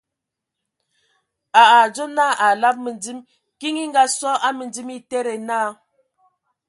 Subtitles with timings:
[1.61, 3.19] A a adzo naa a alab məndim,
[3.59, 5.67] kiŋ e Ngaasɔ a mǝndim a etede naa: